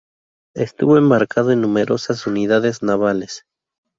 Estuvo 0.55 0.97
embarcado 0.97 1.51
en 1.51 1.61
numerosas 1.61 2.25
unidades 2.25 2.81
navales. 2.81 3.43